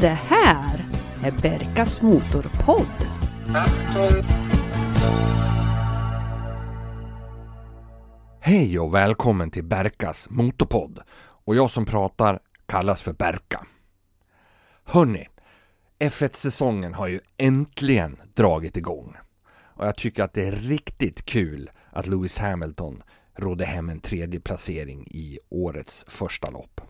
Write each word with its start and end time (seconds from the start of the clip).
Det 0.00 0.08
här 0.08 0.80
är 1.24 1.30
Berkas 1.42 2.02
Motorpodd. 2.02 2.86
Hej 8.40 8.78
och 8.78 8.94
välkommen 8.94 9.50
till 9.50 9.64
Berkas 9.64 10.30
Motorpodd. 10.30 11.00
Och 11.18 11.56
jag 11.56 11.70
som 11.70 11.86
pratar 11.86 12.40
kallas 12.66 13.02
för 13.02 13.12
Berka. 13.12 13.66
Hörni, 14.84 15.28
F1-säsongen 15.98 16.94
har 16.94 17.08
ju 17.08 17.20
äntligen 17.36 18.20
dragit 18.34 18.76
igång. 18.76 19.16
Och 19.58 19.86
jag 19.86 19.96
tycker 19.96 20.22
att 20.22 20.32
det 20.32 20.48
är 20.48 20.52
riktigt 20.52 21.24
kul 21.24 21.70
att 21.90 22.06
Lewis 22.06 22.38
Hamilton 22.38 23.02
rådde 23.36 23.64
hem 23.64 23.88
en 23.88 24.00
tredje 24.00 24.40
placering 24.40 25.06
i 25.10 25.38
årets 25.48 26.04
första 26.08 26.50
lopp. 26.50 26.80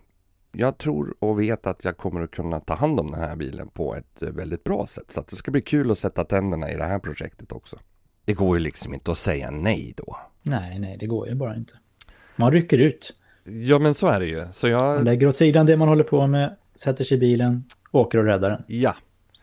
jag 0.52 0.78
tror 0.78 1.16
och 1.20 1.40
vet 1.40 1.68
att 1.68 1.86
jag 1.86 1.98
kommer 1.98 2.22
att 2.22 2.32
kunna 2.32 2.60
ta 2.60 2.74
hand 2.74 3.00
om 3.00 3.12
den 3.12 3.20
här 3.20 3.36
bilen 3.36 3.68
på 3.68 3.96
ett 3.96 4.22
eh, 4.22 4.30
väldigt 4.30 4.64
bra 4.64 4.86
sätt. 4.86 5.12
Så 5.12 5.20
att 5.20 5.28
det 5.28 5.36
ska 5.36 5.52
bli 5.52 5.62
kul 5.62 5.92
att 5.92 6.00
sätta 6.00 6.24
tänderna 6.24 6.72
i 6.72 6.78
det 6.78 6.86
här 6.86 7.00
projektet 7.00 7.52
också. 7.52 7.80
Det 8.26 8.34
går 8.34 8.58
ju 8.58 8.64
liksom 8.64 8.94
inte 8.94 9.12
att 9.12 9.18
säga 9.18 9.52
nej 9.52 9.94
då. 9.98 10.18
Nej, 10.42 10.80
nej, 10.80 10.98
det 11.00 11.06
går 11.06 11.28
ju 11.28 11.36
bara 11.36 11.56
inte. 11.56 11.74
Man 12.36 12.52
rycker 12.52 12.78
ut. 12.78 13.14
Ja, 13.44 13.80
men 13.80 13.94
så 13.94 14.08
är 14.08 14.20
det 14.20 14.26
ju. 14.26 14.46
Så 14.52 14.68
jag... 14.68 14.96
Man 14.96 15.04
lägger 15.04 15.28
åt 15.28 15.36
sidan 15.36 15.66
det 15.66 15.78
man 15.78 15.88
håller 15.88 16.04
på 16.04 16.28
med, 16.28 16.56
sätter 16.76 17.04
sig 17.04 17.18
i 17.18 17.20
bilen, 17.20 17.64
åker 17.92 18.18
och 18.18 18.26
räddar 18.26 18.50
den. 18.50 18.64
Ja. 18.68 18.96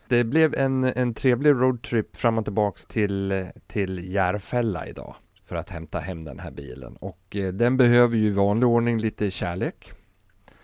Det 0.07 0.23
blev 0.23 0.55
en, 0.55 0.83
en 0.83 1.13
trevlig 1.13 1.51
roadtrip 1.51 2.17
fram 2.17 2.37
och 2.37 2.43
tillbaks 2.45 2.85
till, 2.85 3.47
till 3.67 4.13
Järfälla 4.13 4.87
idag 4.87 5.15
för 5.45 5.55
att 5.55 5.69
hämta 5.69 5.99
hem 5.99 6.23
den 6.23 6.39
här 6.39 6.51
bilen. 6.51 6.95
Och 6.95 7.35
eh, 7.35 7.53
den 7.53 7.77
behöver 7.77 8.17
ju 8.17 8.27
i 8.27 8.29
vanlig 8.29 8.69
ordning 8.69 8.99
lite 8.99 9.31
kärlek. 9.31 9.91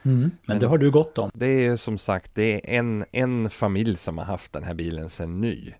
Mm, 0.04 0.20
men, 0.20 0.32
men 0.46 0.60
det 0.60 0.68
har 0.68 0.78
du 0.78 0.92
gott 0.92 1.18
om. 1.18 1.32
Det 1.34 1.66
är 1.66 1.78
som 1.78 1.98
sagt, 1.98 2.36
det 2.36 2.54
är 2.54 2.80
en, 2.80 3.06
en 3.12 3.50
familj 3.50 3.96
som 3.96 4.18
har 4.18 4.26
haft 4.26 4.54
den 4.54 4.64
här 4.64 4.74
bilen 4.74 5.10
sedan 5.10 5.42
ny. 5.42 5.74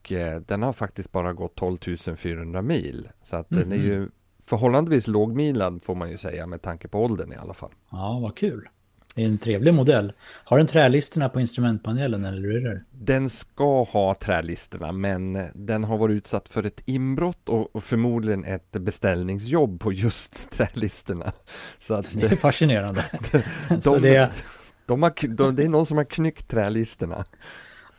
Och 0.00 0.12
eh, 0.12 0.40
den 0.40 0.62
har 0.62 0.72
faktiskt 0.72 1.12
bara 1.12 1.32
gått 1.32 1.54
12 1.54 1.78
400 2.16 2.62
mil. 2.62 3.08
Så 3.24 3.36
att 3.36 3.52
mm. 3.52 3.68
den 3.68 3.80
är 3.80 3.84
ju 3.84 4.08
förhållandevis 4.42 5.06
lågmilad 5.06 5.84
får 5.84 5.94
man 5.94 6.10
ju 6.10 6.16
säga 6.16 6.46
med 6.46 6.62
tanke 6.62 6.88
på 6.88 7.04
åldern 7.04 7.32
i 7.32 7.36
alla 7.36 7.54
fall. 7.54 7.70
Ja, 7.92 8.18
vad 8.22 8.36
kul. 8.36 8.68
Det 9.14 9.22
är 9.22 9.26
en 9.26 9.38
trevlig 9.38 9.74
modell. 9.74 10.12
Har 10.44 10.58
den 10.58 10.66
trälisterna 10.66 11.28
på 11.28 11.40
instrumentpanelen 11.40 12.24
eller 12.24 12.40
hur 12.40 12.66
är 12.66 12.74
det? 12.74 12.84
Den 12.90 13.30
ska 13.30 13.82
ha 13.82 14.14
trälisterna 14.14 14.92
men 14.92 15.38
den 15.54 15.84
har 15.84 15.98
varit 15.98 16.14
utsatt 16.14 16.48
för 16.48 16.66
ett 16.66 16.82
inbrott 16.84 17.48
och, 17.48 17.76
och 17.76 17.84
förmodligen 17.84 18.44
ett 18.44 18.72
beställningsjobb 18.72 19.80
på 19.80 19.92
just 19.92 20.50
trälisterna. 20.56 21.32
Så 21.78 21.94
att, 21.94 22.06
det 22.12 22.32
är 22.32 22.36
fascinerande. 22.36 23.04
de, 23.68 23.80
de, 23.80 24.02
det... 24.02 24.44
De 24.86 25.02
har, 25.02 25.28
de, 25.28 25.56
det 25.56 25.64
är 25.64 25.68
någon 25.68 25.86
som 25.86 25.96
har 25.96 26.04
knyckt 26.04 26.48
trälisterna. 26.48 27.24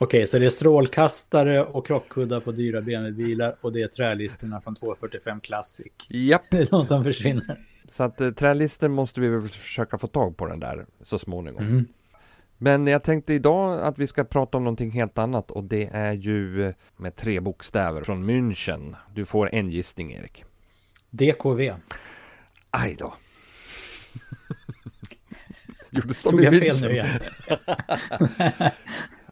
Okej, 0.04 0.28
så 0.28 0.40
det 0.40 0.46
är 0.46 0.50
strålkastare 0.50 1.64
och 1.64 1.88
krockkuddar 1.88 2.40
på 2.40 2.52
dyra 2.52 2.82
BMW-bilar 2.82 3.56
och 3.62 3.72
det 3.72 3.82
är 3.82 3.88
trälisterna 3.88 4.62
från 4.62 4.76
245 4.76 5.42
Classic. 5.42 5.92
Japp. 6.08 6.42
Det 6.52 6.58
är 6.58 6.66
de 6.66 6.86
som 6.86 7.04
försvinner. 7.04 7.58
Så 7.88 8.04
att 8.04 8.22
eh, 8.22 8.32
trälister 8.32 8.88
måste 8.88 9.22
vi 9.22 9.28
väl 9.28 9.42
försöka 9.42 9.98
få 9.98 10.08
tag 10.08 10.38
på 10.38 10.46
den 10.46 10.60
där 10.60 10.86
så 11.02 11.18
småningom. 11.18 11.64
Mm. 11.64 11.86
Men 12.58 12.88
jag 12.88 13.04
tänkte 13.04 13.34
idag 13.34 13.82
att 13.82 13.98
vi 13.98 14.08
ska 14.08 14.24
prata 14.24 14.58
om 14.58 14.64
någonting 14.64 14.92
helt 14.92 15.18
annat 15.18 15.52
och 15.52 15.64
det 15.64 15.90
är 15.94 16.14
ju 16.14 16.74
med 16.98 17.16
tre 17.16 17.40
bokstäver 17.40 18.04
från 18.04 18.30
München. 18.30 18.96
Du 19.14 19.26
får 19.26 19.56
en 19.56 19.70
gissning 19.70 20.14
Erik. 20.14 20.44
DKV. 21.10 21.74
Aj 22.70 22.96
då. 23.00 23.14
Gjorde 25.90 26.14
Tog 26.14 26.44
jag 26.44 26.60
fel 26.60 26.82
nu 26.82 26.92
igen? 26.92 27.08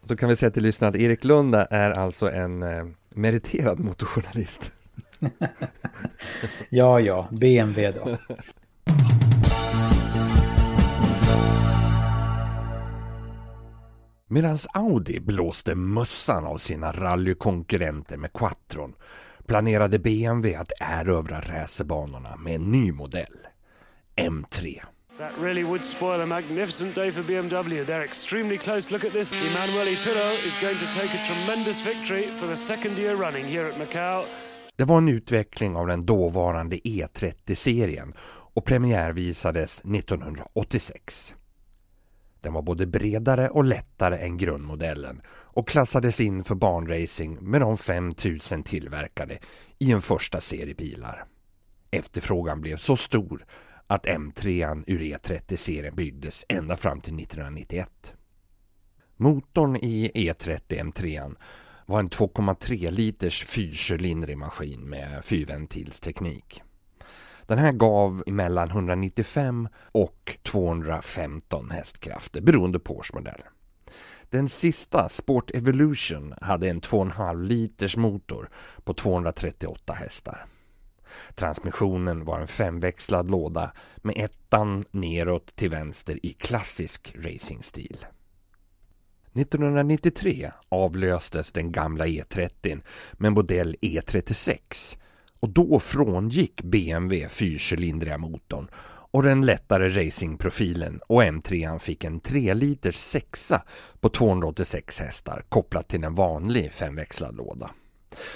Då 0.10 0.16
kan 0.16 0.30
vi 0.30 0.36
säga 0.36 0.52
till 0.52 0.64
lyssnarna 0.64 0.90
att 0.90 0.96
Erik 0.96 1.24
Lund 1.24 1.56
är 1.56 1.92
alltså 1.92 2.32
en 2.32 2.64
eh, 2.64 2.86
meriterad 3.10 3.80
motorjournalist. 3.80 4.74
ja, 6.70 7.00
ja, 7.00 7.28
BMW 7.32 7.92
då. 7.92 8.18
Medan 14.28 14.58
Audi 14.74 15.20
blåste 15.20 15.76
mössan 15.76 16.46
av 16.46 16.58
sina 16.58 16.92
rallykonkurrenter 16.92 18.18
med 18.18 18.34
Quattron 18.34 18.94
planerade 19.46 20.00
BMW 20.00 20.56
att 20.56 20.72
erövra 20.80 21.42
racerbanorna 21.42 22.36
med 22.36 22.56
en 22.56 22.72
ny 22.72 22.92
modell, 22.92 23.48
M3. 24.16 24.82
That 25.20 25.38
really 25.38 25.64
would 25.66 25.86
spoil 25.86 26.22
a 26.22 26.26
magnificent 26.26 26.96
day 26.96 27.12
for 27.12 27.24
BMW. 27.24 27.86
They're 27.86 28.06
extremely 28.06 28.58
close. 28.58 28.92
Look 28.94 29.06
at 29.06 29.12
this. 29.12 29.34
Emanuele 29.34 29.96
Pirro 29.96 30.32
is 30.48 30.62
going 30.62 30.78
to 30.78 31.00
take 31.00 31.14
a 31.14 31.26
tremendous 31.28 31.82
victory 31.82 32.28
for 32.28 32.48
the 32.48 32.56
second 32.56 32.98
year 32.98 33.16
running 33.16 33.46
here 33.46 33.68
at 33.68 33.78
Macau. 33.78 34.26
Det 34.76 34.86
var 34.86 34.98
en 34.98 35.10
utveckling 35.10 35.76
av 35.76 35.88
den 35.88 36.06
dåvarande 36.06 36.76
E30-serien 36.76 38.14
och 38.54 38.66
premiärvisades 38.66 39.80
1986. 39.80 41.36
Den 42.42 42.54
var 42.54 42.62
både 42.62 42.86
bredare 42.86 43.50
och 43.50 43.64
lättare 43.64 44.18
än 44.18 44.38
grundmodellen 44.38 45.22
och 45.28 45.68
klassades 45.68 46.22
in 46.22 46.44
för 46.44 46.56
banracing 46.56 47.38
med 47.42 47.62
de 47.62 47.78
5000 47.78 48.64
tillverkade 48.64 49.38
i 49.80 49.92
en 49.92 50.02
första 50.02 50.42
serie 50.42 50.76
bilar. 50.76 51.26
Efterfrågan 51.92 52.62
blev 52.62 52.78
så 52.78 52.96
stor 52.96 53.46
att 53.90 54.06
M3 54.06 54.84
ur 54.88 55.00
E30-serien 55.00 55.96
byggdes 55.96 56.46
ända 56.50 56.78
fram 56.78 57.02
till 57.02 57.20
1991. 57.20 58.14
Motorn 59.18 59.76
i 59.76 60.12
E30 60.16 60.62
M3 60.68 61.36
var 61.86 62.00
en 62.00 62.10
2,3 62.10 62.92
liters 62.92 63.44
fyrcylindrig 63.44 64.38
maskin 64.38 64.90
med 64.90 65.26
fyrventilsteknik. 65.26 66.62
Den 67.46 67.58
här 67.58 67.72
gav 67.72 68.24
mellan 68.28 68.70
195 68.70 69.68
och 69.92 70.38
215 70.44 71.72
hästkrafter 71.72 72.42
beroende 72.42 72.80
på 72.80 72.98
årsmodell. 72.98 73.42
Den 74.30 74.50
sista, 74.50 75.10
Sport 75.10 75.52
Evolution, 75.52 76.34
hade 76.42 76.70
en 76.70 76.82
2,5 76.82 77.44
liters 77.44 77.98
motor 77.98 78.50
på 78.84 78.94
238 78.94 79.94
hästar. 79.94 80.46
Transmissionen 81.36 82.26
var 82.26 82.40
en 82.40 82.48
femväxlad 82.48 83.32
låda 83.32 83.72
med 83.98 84.18
ettan 84.18 84.86
neråt 84.92 85.56
till 85.56 85.70
vänster 85.70 86.26
i 86.26 86.34
klassisk 86.34 87.16
racingstil. 87.16 88.06
1993 89.34 90.52
avlöstes 90.70 91.52
den 91.52 91.72
gamla 91.72 92.06
E30 92.06 92.82
med 93.14 93.32
modell 93.32 93.76
E36 93.82 94.98
och 95.40 95.50
då 95.50 95.80
frångick 95.80 96.62
BMW 96.62 97.30
fyrcylindriga 97.30 98.18
motorn 98.18 98.70
och 99.12 99.24
den 99.24 99.46
lättare 99.46 99.90
racingprofilen 99.90 101.00
och 101.08 101.24
M3 101.24 101.80
fick 101.80 102.04
en 102.04 102.20
3 102.20 102.54
liters 102.54 102.96
sexa 102.96 103.62
på 104.00 104.10
286 104.10 105.00
hästar 105.00 105.44
kopplat 105.50 105.88
till 105.88 106.04
en 106.04 106.16
vanlig 106.16 106.74
femväxlad 106.74 107.36
låda. 107.36 107.72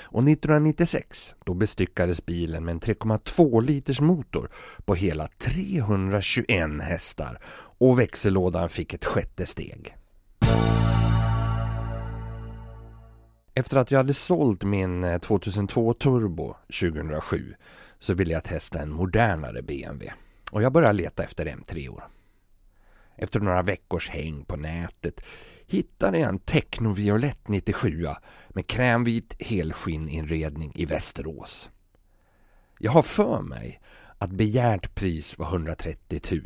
Och 0.03 0.23
1996 0.23 1.35
då 1.45 1.53
bestyckades 1.53 2.25
bilen 2.25 2.65
med 2.65 2.71
en 2.71 2.79
3,2 2.79 3.61
liters 3.61 4.01
motor 4.01 4.49
på 4.85 4.95
hela 4.95 5.27
321 5.27 6.81
hästar 6.81 7.39
och 7.77 7.99
växellådan 7.99 8.69
fick 8.69 8.93
ett 8.93 9.05
sjätte 9.05 9.45
steg. 9.45 9.95
Efter 13.55 13.77
att 13.77 13.91
jag 13.91 13.99
hade 13.99 14.13
sålt 14.13 14.63
min 14.63 15.03
eh, 15.03 15.19
2002 15.19 15.93
Turbo 15.93 16.55
2007 16.81 17.53
så 17.99 18.13
ville 18.13 18.33
jag 18.33 18.43
testa 18.43 18.81
en 18.81 18.91
modernare 18.91 19.61
BMW 19.61 20.13
och 20.51 20.61
jag 20.61 20.71
började 20.71 20.93
leta 20.93 21.23
efter 21.23 21.45
M3-or. 21.45 22.03
Efter 23.15 23.39
några 23.39 23.61
veckors 23.61 24.09
häng 24.09 24.45
på 24.45 24.55
nätet 24.55 25.23
hittade 25.67 26.19
jag 26.19 26.29
en 26.29 26.39
Technoviolett 26.39 27.47
97 27.47 28.07
med 28.49 28.67
krämvit 28.67 29.35
helskinninredning 29.39 30.71
i 30.75 30.85
Västerås. 30.85 31.69
Jag 32.79 32.91
har 32.91 33.01
för 33.01 33.41
mig 33.41 33.81
att 34.17 34.31
begärt 34.31 34.95
pris 34.95 35.37
var 35.37 35.47
130 35.47 36.21
000 36.31 36.41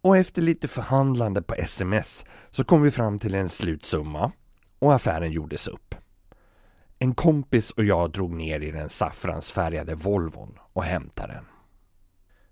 och 0.00 0.16
efter 0.16 0.42
lite 0.42 0.68
förhandlande 0.68 1.42
på 1.42 1.54
sms 1.54 2.24
så 2.50 2.64
kom 2.64 2.82
vi 2.82 2.90
fram 2.90 3.18
till 3.18 3.34
en 3.34 3.48
slutsumma 3.48 4.32
och 4.78 4.94
affären 4.94 5.32
gjordes 5.32 5.68
upp. 5.68 5.94
En 6.98 7.14
kompis 7.14 7.70
och 7.70 7.84
jag 7.84 8.10
drog 8.12 8.32
ner 8.32 8.60
i 8.60 8.70
den 8.70 8.88
saffransfärgade 8.88 9.94
Volvon 9.94 10.58
och 10.72 10.84
hämtade 10.84 11.32
den. 11.32 11.44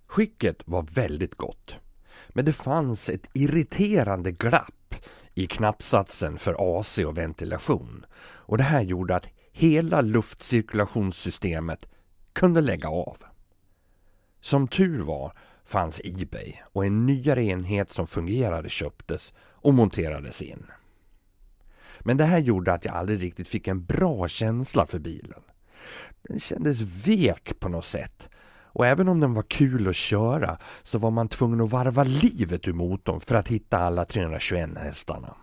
Skicket 0.06 0.62
var 0.64 0.82
väldigt 0.82 1.35
gott. 1.35 1.76
Men 2.29 2.44
det 2.44 2.52
fanns 2.52 3.09
ett 3.09 3.31
irriterande 3.32 4.32
glapp 4.32 4.86
i 5.38 5.47
knappsatsen 5.47 6.38
för 6.38 6.81
AC 6.81 6.99
och 6.99 7.19
ventilation. 7.19 8.06
Och 8.19 8.59
det 8.59 8.65
här 8.65 8.81
gjorde 8.81 9.17
att 9.17 9.29
hela 9.53 10.00
luftcirkulationssystemet 10.00 11.88
kunde 12.33 12.61
lägga 12.61 12.88
av. 12.88 13.17
Som 14.41 14.69
tur 14.69 15.03
var 15.03 15.33
fanns 15.65 16.00
Ebay 16.05 16.55
och 16.73 16.87
en 16.87 17.06
nyare 17.06 17.44
enhet 17.44 17.91
som 17.91 18.06
fungerade 18.06 18.69
köptes 18.69 19.35
och 19.38 19.75
monterades 19.75 20.43
in. 20.43 20.67
Men 22.00 22.17
det 22.17 22.25
här 22.25 22.38
gjorde 22.38 22.73
att 22.73 22.85
jag 22.85 22.94
aldrig 22.94 23.23
riktigt 23.23 23.49
fick 23.49 23.69
en 23.69 23.85
bra 23.85 24.29
känsla 24.29 24.87
för 24.87 24.99
bilen. 24.99 25.43
Den 26.23 26.41
kändes 26.41 26.81
vek 27.06 27.61
på 27.61 27.69
något 27.69 27.85
sätt. 27.85 28.29
Och 28.76 28.87
även 28.87 29.08
om 29.08 29.20
den 29.20 29.34
var 29.34 29.43
kul 29.43 29.88
att 29.88 29.96
köra 29.96 30.58
så 30.82 30.99
var 30.99 31.11
man 31.11 31.28
tvungen 31.28 31.61
att 31.61 31.70
varva 31.70 32.05
livet 32.05 32.69
ur 32.69 32.73
motorn 32.73 33.20
för 33.20 33.34
att 33.34 33.49
hitta 33.49 33.78
alla 33.78 34.05
321 34.05 34.70
hästarna. 34.78 35.37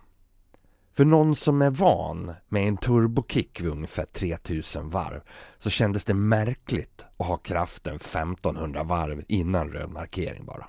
För 0.93 1.05
någon 1.05 1.35
som 1.35 1.61
är 1.61 1.69
van 1.69 2.31
med 2.49 2.67
en 2.67 2.77
turbokick 2.77 3.61
vid 3.61 3.71
ungefär 3.71 4.05
3000 4.05 4.89
varv 4.89 5.21
så 5.57 5.69
kändes 5.69 6.05
det 6.05 6.13
märkligt 6.13 7.05
att 7.17 7.27
ha 7.27 7.37
kraften 7.37 7.95
1500 7.95 8.83
varv 8.83 9.23
innan 9.27 9.71
röd 9.71 9.89
markering 9.89 10.45
bara. 10.45 10.65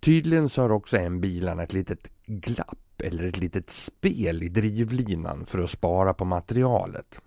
Tydligen 0.00 0.48
så 0.48 0.62
har 0.62 0.72
också 0.72 0.96
en 0.96 1.20
bilarna 1.20 1.62
ett 1.62 1.72
litet 1.72 2.10
glapp 2.26 3.00
eller 3.02 3.24
ett 3.24 3.38
litet 3.38 3.70
spel 3.70 4.42
i 4.42 4.48
drivlinan 4.48 5.46
för 5.46 5.58
att 5.58 5.70
spara 5.70 6.14
på 6.14 6.24
materialet. 6.24 7.20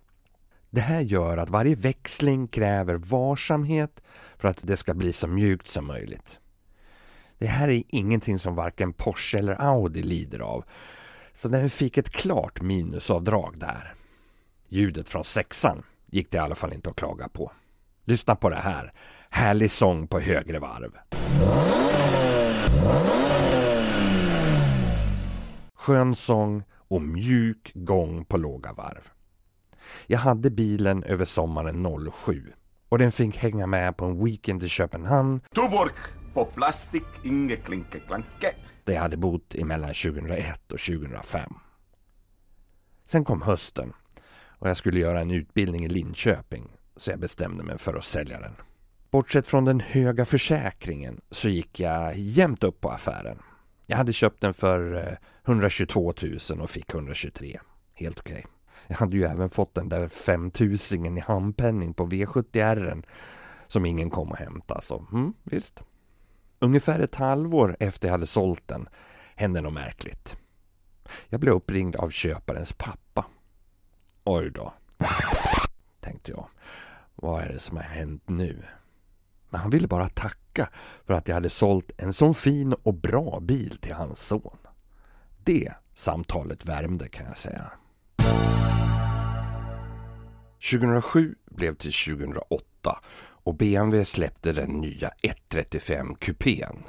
Det 0.76 0.82
här 0.82 1.02
gör 1.02 1.38
att 1.38 1.50
varje 1.50 1.76
växling 1.76 2.48
kräver 2.48 2.96
varsamhet 2.96 4.02
för 4.38 4.48
att 4.48 4.68
det 4.68 4.78
ska 4.78 4.94
bli 4.94 5.14
så 5.14 5.28
mjukt 5.28 5.68
som 5.68 5.86
möjligt. 5.88 6.40
Det 7.38 7.48
här 7.48 7.70
är 7.70 7.84
ingenting 7.88 8.40
som 8.40 8.56
varken 8.56 8.94
Porsche 8.94 9.38
eller 9.38 9.62
Audi 9.62 10.04
lider 10.04 10.40
av, 10.40 10.66
så 11.34 11.50
den 11.50 11.70
fick 11.70 11.98
ett 11.98 12.10
klart 12.10 12.62
minusavdrag 12.62 13.58
där. 13.58 13.94
Ljudet 14.68 15.10
från 15.10 15.24
sexan 15.24 15.84
gick 16.06 16.32
det 16.32 16.38
i 16.38 16.42
alla 16.42 16.56
fall 16.56 16.74
inte 16.74 16.90
att 16.90 16.96
klaga 16.96 17.30
på. 17.30 17.52
Lyssna 18.04 18.36
på 18.36 18.50
det 18.50 18.56
här. 18.56 18.94
Härlig 19.30 19.72
sång 19.72 20.08
på 20.08 20.20
högre 20.20 20.60
varv. 20.60 20.92
Skön 25.74 26.16
sång 26.16 26.64
och 26.72 27.02
mjuk 27.02 27.72
gång 27.74 28.26
på 28.26 28.38
låga 28.38 28.74
varv. 28.74 29.15
Jag 30.08 30.20
hade 30.20 30.50
bilen 30.50 31.04
över 31.04 31.26
sommaren 31.26 32.12
07 32.26 32.54
och 32.90 32.98
den 32.98 33.12
fick 33.12 33.38
hänga 33.38 33.68
med 33.68 33.98
på 33.98 34.06
en 34.06 34.26
weekend 34.26 34.64
i 34.64 34.70
Köpenhamn. 34.70 35.40
Tuborg 35.40 35.92
på 36.34 36.46
plastik, 36.46 37.04
inge 37.24 37.56
klinke 37.56 38.00
klanke. 38.00 38.48
Där 38.84 38.94
jag 38.94 39.02
hade 39.02 39.18
bott 39.18 39.56
mellan 39.56 39.94
2001 39.94 40.72
och 40.72 40.80
2005. 40.80 41.54
Sen 43.06 43.26
kom 43.26 43.42
hösten 43.42 43.94
och 44.60 44.70
jag 44.70 44.78
skulle 44.78 45.00
göra 45.00 45.22
en 45.22 45.32
utbildning 45.32 45.86
i 45.86 45.90
Linköping 45.90 46.68
så 46.98 47.12
jag 47.12 47.20
bestämde 47.20 47.64
mig 47.64 47.78
för 47.78 47.96
att 47.96 48.04
sälja 48.04 48.40
den. 48.40 48.56
Bortsett 49.12 49.48
från 49.48 49.66
den 49.66 49.80
höga 49.80 50.26
försäkringen 50.26 51.22
så 51.32 51.50
gick 51.50 51.80
jag 51.80 52.18
jämnt 52.18 52.64
upp 52.64 52.82
på 52.82 52.90
affären. 52.90 53.40
Jag 53.88 53.98
hade 53.98 54.14
köpt 54.14 54.42
den 54.42 54.54
för 54.54 55.18
122 55.46 56.14
eh, 56.18 56.30
000 56.52 56.62
och 56.62 56.70
fick 56.70 56.94
123. 56.94 57.60
Helt 57.94 58.20
okej. 58.20 58.34
Okay. 58.34 58.55
Jag 58.88 58.96
hade 58.96 59.18
ju 59.18 59.24
även 59.24 59.50
fått 59.50 59.76
den 59.76 59.90
där 59.90 60.08
5000 60.08 61.18
i 61.18 61.22
handpenning 61.22 61.94
på 61.94 62.08
V70R 62.08 63.04
som 63.68 63.86
ingen 63.86 64.10
kom 64.10 64.32
och 64.32 64.38
hämtade, 64.38 64.82
Så 64.82 65.06
mm, 65.12 65.34
visst. 65.44 65.84
Ungefär 66.60 67.00
ett 67.00 67.16
halvår 67.16 67.78
efter 67.80 68.08
jag 68.08 68.14
hade 68.14 68.26
sålt 68.26 68.68
den 68.68 68.90
hände 69.36 69.62
något 69.62 69.74
märkligt. 69.74 70.36
Jag 71.30 71.40
blev 71.40 71.54
uppringd 71.54 71.96
av 71.96 72.10
köparens 72.10 72.74
pappa. 72.74 73.26
Oj 74.24 74.50
då, 74.50 74.74
tänkte 76.00 76.32
jag. 76.32 76.48
Vad 77.16 77.44
är 77.44 77.50
det 77.50 77.60
som 77.60 77.78
har 77.78 77.84
hänt 77.84 78.24
nu? 78.26 78.64
Men 79.50 79.62
han 79.62 79.70
ville 79.70 79.88
bara 79.88 80.10
tacka 80.10 80.70
för 81.06 81.14
att 81.14 81.28
jag 81.28 81.36
hade 81.36 81.50
sålt 81.50 81.92
en 81.98 82.14
sån 82.14 82.34
fin 82.34 82.74
och 82.74 82.94
bra 82.94 83.40
bil 83.40 83.78
till 83.78 83.94
hans 83.94 84.20
son. 84.20 84.58
Det 85.44 85.74
samtalet 85.94 86.66
värmde 86.66 87.08
kan 87.08 87.26
jag 87.26 87.38
säga. 87.38 87.72
2007 90.72 91.36
blev 91.46 91.76
till 91.76 91.94
2008 91.94 93.00
och 93.18 93.56
BMW 93.56 94.06
släppte 94.06 94.52
den 94.52 94.70
nya 94.70 95.12
135 95.22 96.16
kupén. 96.16 96.84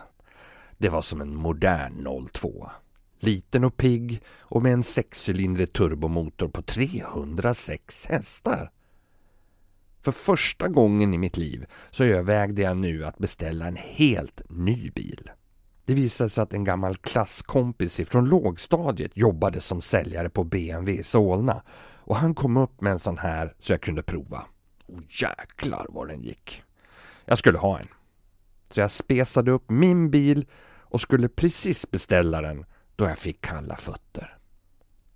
Det 0.78 0.88
var 0.88 1.02
som 1.02 1.20
en 1.20 1.34
modern 1.34 2.28
02. 2.32 2.70
Liten 3.18 3.64
och 3.64 3.76
pigg 3.76 4.22
och 4.38 4.62
med 4.62 4.72
en 4.72 4.82
sexcylindrig 4.82 5.72
turbomotor 5.72 6.48
på 6.48 6.62
306 6.62 8.06
hästar. 8.06 8.70
För 10.02 10.12
första 10.12 10.68
gången 10.68 11.14
i 11.14 11.18
mitt 11.18 11.36
liv 11.36 11.66
så 11.90 12.04
övervägde 12.04 12.62
jag 12.62 12.76
nu 12.76 13.04
att 13.04 13.18
beställa 13.18 13.66
en 13.66 13.76
helt 13.76 14.42
ny 14.48 14.90
bil. 14.90 15.30
Det 15.84 15.94
visade 15.94 16.30
sig 16.30 16.42
att 16.42 16.54
en 16.54 16.64
gammal 16.64 16.96
klasskompis 16.96 18.00
från 18.08 18.28
lågstadiet 18.28 19.16
jobbade 19.16 19.60
som 19.60 19.80
säljare 19.80 20.30
på 20.30 20.44
BMW 20.44 21.00
i 21.00 21.02
Solna 21.02 21.62
och 22.06 22.16
han 22.16 22.34
kom 22.34 22.56
upp 22.56 22.80
med 22.80 22.92
en 22.92 22.98
sån 22.98 23.18
här 23.18 23.54
så 23.58 23.72
jag 23.72 23.80
kunde 23.80 24.02
prova. 24.02 24.46
Och 24.86 25.00
jäklar 25.08 25.86
vad 25.88 26.08
den 26.08 26.22
gick. 26.22 26.62
Jag 27.24 27.38
skulle 27.38 27.58
ha 27.58 27.78
en. 27.78 27.88
Så 28.70 28.80
jag 28.80 28.90
spesade 28.90 29.50
upp 29.50 29.70
min 29.70 30.10
bil 30.10 30.46
och 30.80 31.00
skulle 31.00 31.28
precis 31.28 31.90
beställa 31.90 32.42
den 32.42 32.64
då 32.96 33.04
jag 33.04 33.18
fick 33.18 33.40
kalla 33.40 33.76
fötter. 33.76 34.38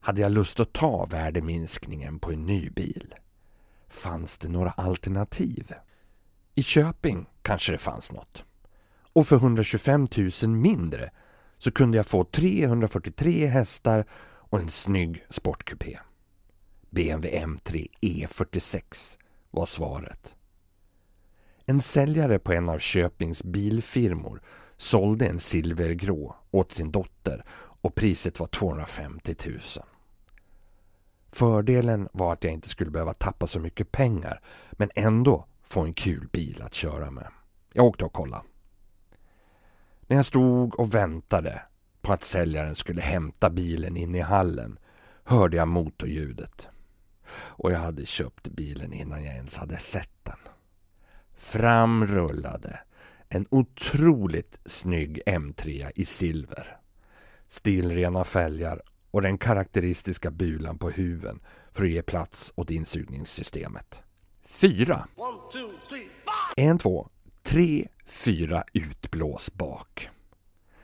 Hade 0.01 0.21
jag 0.21 0.33
lust 0.33 0.61
att 0.61 0.73
ta 0.73 1.05
värdeminskningen 1.05 2.19
på 2.19 2.33
en 2.33 2.47
ny 2.47 2.71
bil? 2.71 3.15
Fanns 3.89 4.39
det 4.39 4.49
några 4.49 4.71
alternativ? 4.71 5.75
I 6.55 6.63
Köping 6.63 7.27
kanske 7.43 7.73
det 7.73 7.79
fanns 7.79 8.13
något. 8.13 8.45
Och 9.13 9.29
för 9.29 9.37
125 9.37 10.09
000 10.43 10.51
mindre 10.51 11.11
så 11.59 11.71
kunde 11.71 11.97
jag 11.97 12.07
få 12.07 12.25
343 12.25 13.47
hästar 13.47 14.05
och 14.23 14.61
en 14.61 14.69
snygg 14.69 15.27
sportkupé. 15.31 15.99
BMW 16.91 17.39
M3 17.45 17.87
E46 18.01 19.19
var 19.51 19.67
svaret. 19.67 20.35
En 21.67 21.81
säljare 21.81 22.39
på 22.39 22.53
en 22.53 22.69
av 22.69 22.79
Köpings 22.79 23.43
bilfirmor 23.43 24.43
sålde 24.77 25.27
en 25.27 25.41
silvergrå 25.41 26.37
åt 26.51 26.73
sin 26.73 26.91
dotter 26.91 27.45
och 27.83 27.95
priset 27.95 28.41
var 28.41 28.47
250 28.47 29.35
000. 29.47 29.61
Fördelen 31.33 32.09
var 32.13 32.33
att 32.33 32.45
jag 32.45 32.53
inte 32.53 32.69
skulle 32.69 32.91
behöva 32.91 33.15
tappa 33.15 33.47
så 33.47 33.61
mycket 33.61 33.93
pengar 33.93 34.41
men 34.73 34.91
ändå 34.95 35.47
få 35.63 35.81
en 35.81 35.95
kul 35.95 36.29
bil 36.33 36.63
att 36.63 36.75
köra 36.75 37.11
med. 37.11 37.27
Jag 37.73 37.85
åkte 37.85 38.05
och 38.05 38.13
kollade. 38.13 38.45
När 40.01 40.17
jag 40.17 40.27
stod 40.27 40.75
och 40.75 40.95
väntade 40.95 41.63
på 42.01 42.13
att 42.13 42.25
säljaren 42.25 42.75
skulle 42.75 43.01
hämta 43.01 43.51
bilen 43.51 43.97
in 43.97 44.15
i 44.15 44.21
hallen 44.21 44.79
hörde 45.25 45.57
jag 45.57 45.69
motorljudet. 45.69 46.69
Och 47.33 47.73
jag 47.73 47.79
hade 47.79 48.07
köpt 48.07 48.49
bilen 48.49 48.93
innan 48.93 49.25
jag 49.25 49.35
ens 49.35 49.57
hade 49.57 49.77
sett 49.77 50.25
den. 50.25 50.39
Fram 51.35 52.07
rullade 52.07 52.81
en 53.29 53.47
otroligt 53.51 54.59
snygg 54.65 55.23
M3 55.27 55.91
i 55.95 56.05
silver. 56.05 56.77
Stilrena 57.49 58.25
fälgar 58.25 58.83
och 59.11 59.23
den 59.23 59.39
karaktäristiska 59.39 60.31
bulan 60.31 60.79
på 60.79 60.91
huven 60.91 61.41
för 61.73 61.85
att 61.85 61.91
ge 61.91 62.03
plats 62.03 62.53
åt 62.57 62.71
insugningssystemet. 62.71 64.01
Fyra. 64.43 65.09
En, 66.57 66.79
två, 66.79 67.09
tre, 67.43 67.89
fyra 68.07 68.65
utblås 68.73 69.53
bak. 69.53 70.09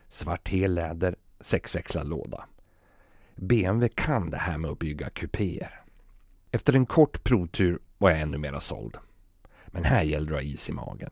Svart 0.08 0.48
helläder, 0.48 1.16
sexväxlad 1.40 2.08
låda. 2.08 2.44
BMW 3.36 3.88
kan 3.94 4.30
det 4.30 4.36
här 4.36 4.58
med 4.58 4.70
att 4.70 4.78
bygga 4.78 5.10
kupéer. 5.10 5.82
Efter 6.56 6.72
en 6.72 6.86
kort 6.86 7.24
provtur 7.24 7.78
var 7.98 8.10
jag 8.10 8.20
ännu 8.20 8.38
mera 8.38 8.60
såld. 8.60 8.96
Men 9.66 9.84
här 9.84 10.02
gällde 10.02 10.32
det 10.32 10.36
att 10.36 10.44
ha 10.44 10.50
is 10.50 10.68
i 10.68 10.72
magen. 10.72 11.10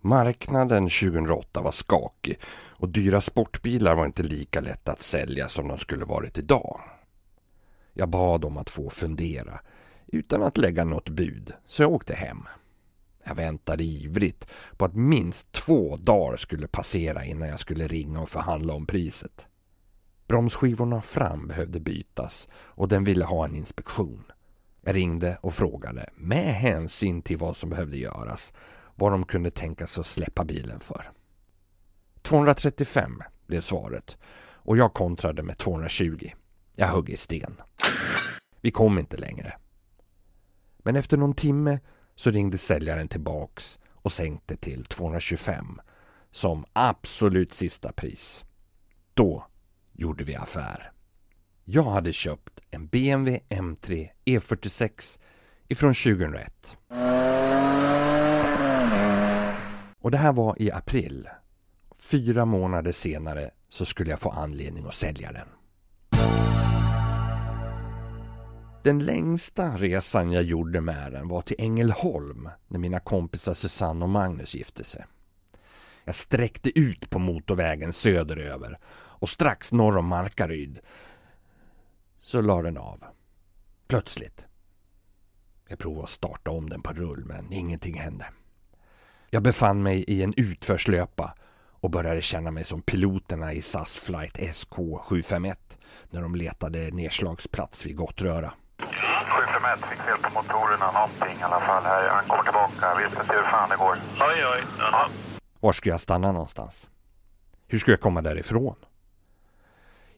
Marknaden 0.00 0.88
2008 0.88 1.60
var 1.60 1.70
skakig 1.70 2.38
och 2.54 2.88
dyra 2.88 3.20
sportbilar 3.20 3.94
var 3.94 4.06
inte 4.06 4.22
lika 4.22 4.60
lätta 4.60 4.92
att 4.92 5.02
sälja 5.02 5.48
som 5.48 5.68
de 5.68 5.78
skulle 5.78 6.04
varit 6.04 6.38
idag. 6.38 6.80
Jag 7.92 8.08
bad 8.08 8.44
om 8.44 8.56
att 8.56 8.70
få 8.70 8.90
fundera 8.90 9.60
utan 10.06 10.42
att 10.42 10.58
lägga 10.58 10.84
något 10.84 11.08
bud, 11.08 11.52
så 11.66 11.82
jag 11.82 11.92
åkte 11.92 12.14
hem. 12.14 12.42
Jag 13.24 13.34
väntade 13.34 13.84
ivrigt 13.84 14.46
på 14.76 14.84
att 14.84 14.94
minst 14.94 15.52
två 15.52 15.96
dagar 15.96 16.36
skulle 16.36 16.68
passera 16.68 17.24
innan 17.24 17.48
jag 17.48 17.60
skulle 17.60 17.86
ringa 17.86 18.20
och 18.20 18.28
förhandla 18.28 18.74
om 18.74 18.86
priset. 18.86 19.48
Bromsskivorna 20.32 21.00
fram 21.00 21.46
behövde 21.46 21.80
bytas 21.80 22.48
och 22.54 22.88
den 22.88 23.04
ville 23.04 23.24
ha 23.24 23.44
en 23.44 23.54
inspektion. 23.54 24.32
Jag 24.80 24.94
ringde 24.94 25.38
och 25.40 25.54
frågade, 25.54 26.10
med 26.14 26.54
hänsyn 26.54 27.22
till 27.22 27.36
vad 27.38 27.56
som 27.56 27.70
behövde 27.70 27.96
göras, 27.96 28.52
vad 28.94 29.12
de 29.12 29.24
kunde 29.24 29.50
tänka 29.50 29.86
sig 29.86 30.00
att 30.00 30.06
släppa 30.06 30.44
bilen 30.44 30.80
för. 30.80 31.10
235 32.22 33.22
blev 33.46 33.60
svaret 33.60 34.18
och 34.42 34.76
jag 34.76 34.94
kontrade 34.94 35.42
med 35.42 35.58
220. 35.58 36.30
Jag 36.76 36.86
högg 36.86 37.10
i 37.10 37.16
sten. 37.16 37.56
Vi 38.60 38.70
kom 38.70 38.98
inte 38.98 39.16
längre. 39.16 39.56
Men 40.78 40.96
efter 40.96 41.16
någon 41.16 41.34
timme 41.34 41.80
så 42.14 42.30
ringde 42.30 42.58
säljaren 42.58 43.08
tillbaks 43.08 43.78
och 43.92 44.12
sänkte 44.12 44.56
till 44.56 44.84
225 44.84 45.80
som 46.30 46.64
absolut 46.72 47.52
sista 47.52 47.92
pris. 47.92 48.44
Då 49.14 49.46
gjorde 49.92 50.24
vi 50.24 50.34
affär. 50.34 50.92
Jag 51.64 51.82
hade 51.82 52.12
köpt 52.12 52.60
en 52.70 52.86
BMW 52.86 53.40
M3 53.48 54.08
E46 54.24 55.18
ifrån 55.68 55.94
2001. 55.94 56.76
Och 60.00 60.10
det 60.10 60.16
här 60.16 60.32
var 60.32 60.62
i 60.62 60.70
april. 60.70 61.28
Fyra 61.98 62.44
månader 62.44 62.92
senare 62.92 63.50
så 63.68 63.84
skulle 63.84 64.10
jag 64.10 64.20
få 64.20 64.30
anledning 64.30 64.86
att 64.86 64.94
sälja 64.94 65.32
den. 65.32 65.48
Den 68.84 68.98
längsta 68.98 69.76
resan 69.76 70.32
jag 70.32 70.42
gjorde 70.42 70.80
med 70.80 71.12
den 71.12 71.28
var 71.28 71.42
till 71.42 71.56
Ängelholm 71.58 72.48
när 72.68 72.78
mina 72.78 73.00
kompisar 73.00 73.54
Susanne 73.54 74.04
och 74.04 74.08
Magnus 74.08 74.54
gifte 74.54 74.84
sig. 74.84 75.04
Jag 76.04 76.14
sträckte 76.14 76.78
ut 76.78 77.10
på 77.10 77.18
motorvägen 77.18 77.92
söderöver 77.92 78.78
och 79.22 79.28
strax 79.28 79.72
norr 79.72 79.96
om 79.96 80.06
Markaryd 80.06 80.80
så 82.18 82.40
la 82.40 82.62
den 82.62 82.78
av. 82.78 83.04
Plötsligt. 83.88 84.46
Jag 85.68 85.78
provade 85.78 86.04
att 86.04 86.10
starta 86.10 86.50
om 86.50 86.70
den 86.70 86.82
på 86.82 86.92
rull 86.92 87.24
men 87.24 87.52
ingenting 87.52 88.00
hände. 88.00 88.26
Jag 89.30 89.42
befann 89.42 89.82
mig 89.82 90.04
i 90.08 90.22
en 90.22 90.34
utförslöpa 90.36 91.34
och 91.70 91.90
började 91.90 92.22
känna 92.22 92.50
mig 92.50 92.64
som 92.64 92.82
piloterna 92.82 93.52
i 93.52 93.62
SAS 93.62 93.96
flight 93.96 94.38
SK751 94.38 95.56
när 96.10 96.22
de 96.22 96.34
letade 96.34 96.90
nedslagsplats 96.90 97.86
vid 97.86 97.96
Gottröra. 97.96 98.52
751 98.78 99.90
fick 99.90 99.98
fel 99.98 100.18
på 100.22 100.34
motorerna, 100.34 100.92
någonting 100.92 101.40
i 101.40 101.42
alla 101.42 101.60
fall. 101.60 101.82
Här, 101.82 102.08
han 102.08 102.24
kommer 102.24 102.42
tillbaka, 102.42 102.94
vet 102.94 103.20
inte 103.20 103.34
hur 103.34 103.42
fan 103.42 103.68
det 103.70 103.76
går. 103.76 103.96
Oj, 104.20 104.46
oj. 104.54 104.62
Ja. 104.78 105.08
Var 105.60 105.72
skulle 105.72 105.92
jag 105.92 106.00
stanna 106.00 106.32
någonstans? 106.32 106.88
Hur 107.66 107.78
skulle 107.78 107.92
jag 107.92 108.00
komma 108.00 108.22
därifrån? 108.22 108.76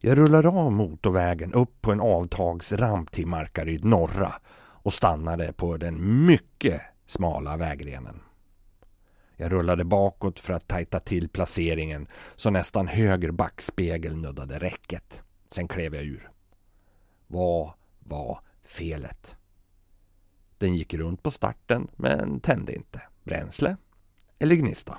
Jag 0.07 0.19
rullade 0.19 0.49
av 0.49 0.73
motorvägen 0.73 1.53
upp 1.53 1.83
på 1.83 1.93
en 1.93 2.01
avtagsramp 2.01 3.13
till 3.13 3.27
Markaryd 3.27 3.85
norra 3.85 4.35
och 4.57 4.95
stannade 4.95 5.53
på 5.53 5.77
den 5.77 6.27
mycket 6.27 6.83
smala 7.07 7.57
vägrenen. 7.57 8.21
Jag 9.37 9.53
rullade 9.53 9.85
bakåt 9.85 10.41
för 10.41 10.55
att 10.55 10.69
tajta 10.69 11.01
till 11.01 11.29
placeringen 11.29 12.07
så 12.37 12.51
nästan 12.51 12.89
höger 12.89 13.31
backspegel 13.31 14.17
nuddade 14.17 14.59
räcket. 14.59 15.23
Sen 15.51 15.69
klev 15.69 15.95
jag 15.95 16.05
ur. 16.05 16.31
Vad 17.27 17.71
var 17.99 18.41
felet? 18.63 19.37
Den 20.59 20.75
gick 20.75 20.95
runt 20.95 21.23
på 21.23 21.31
starten 21.31 21.89
men 21.97 22.41
tände 22.41 22.75
inte. 22.75 23.03
Bränsle 23.23 23.77
eller 24.39 24.57
gnista? 24.57 24.99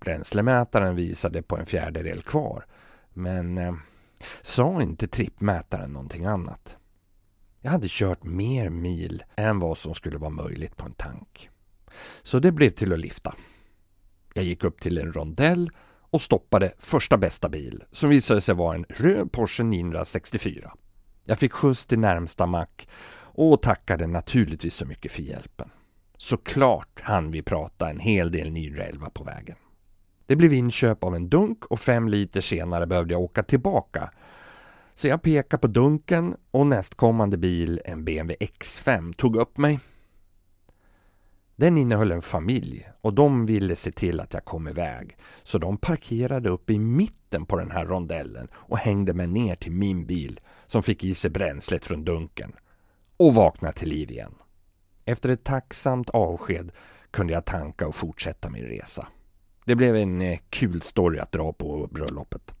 Bränslemätaren 0.00 0.96
visade 0.96 1.42
på 1.42 1.56
en 1.56 1.66
fjärdedel 1.66 2.22
kvar 2.22 2.66
men 3.12 3.58
eh, 3.58 3.74
sa 4.42 4.82
inte 4.82 5.08
trippmätaren 5.08 5.92
någonting 5.92 6.24
annat. 6.24 6.76
Jag 7.60 7.70
hade 7.70 7.86
kört 7.90 8.24
mer 8.24 8.68
mil 8.68 9.24
än 9.36 9.58
vad 9.58 9.78
som 9.78 9.94
skulle 9.94 10.18
vara 10.18 10.30
möjligt 10.30 10.76
på 10.76 10.86
en 10.86 10.92
tank. 10.92 11.50
Så 12.22 12.38
det 12.38 12.52
blev 12.52 12.70
till 12.70 12.92
att 12.92 13.00
lifta. 13.00 13.34
Jag 14.34 14.44
gick 14.44 14.64
upp 14.64 14.80
till 14.80 14.98
en 14.98 15.12
rondell 15.12 15.70
och 16.10 16.22
stoppade 16.22 16.72
första 16.78 17.16
bästa 17.16 17.48
bil 17.48 17.84
som 17.90 18.10
visade 18.10 18.40
sig 18.40 18.54
vara 18.54 18.74
en 18.74 18.84
röd 18.88 19.32
Porsche 19.32 19.62
964. 19.62 20.72
Jag 21.24 21.38
fick 21.38 21.52
skjuts 21.52 21.86
till 21.86 21.98
närmsta 21.98 22.46
mack 22.46 22.88
och 23.18 23.62
tackade 23.62 24.06
naturligtvis 24.06 24.74
så 24.74 24.86
mycket 24.86 25.12
för 25.12 25.22
hjälpen. 25.22 25.70
Såklart 26.16 27.00
hann 27.00 27.30
vi 27.30 27.42
prata 27.42 27.90
en 27.90 27.98
hel 27.98 28.32
del 28.32 28.50
911 28.50 29.10
på 29.10 29.24
vägen. 29.24 29.56
Det 30.30 30.36
blev 30.36 30.52
inköp 30.52 31.04
av 31.04 31.16
en 31.16 31.28
dunk 31.28 31.64
och 31.64 31.80
fem 31.80 32.08
liter 32.08 32.40
senare 32.40 32.86
behövde 32.86 33.14
jag 33.14 33.20
åka 33.20 33.42
tillbaka. 33.42 34.10
Så 34.94 35.08
jag 35.08 35.22
pekade 35.22 35.60
på 35.60 35.66
dunken 35.66 36.36
och 36.50 36.66
nästkommande 36.66 37.36
bil, 37.36 37.80
en 37.84 38.04
BMW 38.04 38.36
X5, 38.46 39.12
tog 39.12 39.36
upp 39.36 39.58
mig. 39.58 39.80
Den 41.56 41.78
innehöll 41.78 42.12
en 42.12 42.22
familj 42.22 42.90
och 43.00 43.14
de 43.14 43.46
ville 43.46 43.76
se 43.76 43.92
till 43.92 44.20
att 44.20 44.34
jag 44.34 44.44
kom 44.44 44.68
iväg. 44.68 45.16
Så 45.42 45.58
de 45.58 45.76
parkerade 45.76 46.48
upp 46.48 46.70
i 46.70 46.78
mitten 46.78 47.46
på 47.46 47.56
den 47.56 47.70
här 47.70 47.84
rondellen 47.84 48.48
och 48.54 48.78
hängde 48.78 49.14
mig 49.14 49.26
ner 49.26 49.54
till 49.54 49.72
min 49.72 50.06
bil 50.06 50.40
som 50.66 50.82
fick 50.82 51.04
i 51.04 51.14
sig 51.14 51.30
bränslet 51.30 51.86
från 51.86 52.04
dunken 52.04 52.52
och 53.16 53.34
vaknade 53.34 53.74
till 53.74 53.88
liv 53.88 54.10
igen. 54.10 54.34
Efter 55.04 55.28
ett 55.28 55.44
tacksamt 55.44 56.10
avsked 56.10 56.72
kunde 57.10 57.32
jag 57.32 57.44
tanka 57.44 57.86
och 57.86 57.94
fortsätta 57.94 58.50
min 58.50 58.64
resa. 58.64 59.08
Det 59.64 59.74
blev 59.74 59.96
en 59.96 60.22
eh, 60.22 60.38
kul 60.50 60.82
story 60.82 61.18
att 61.18 61.32
dra 61.32 61.52
på 61.52 61.88
bröllopet. 61.90 62.54